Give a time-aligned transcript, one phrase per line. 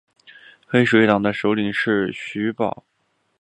[0.65, 2.83] 黑水党的首领是徐保。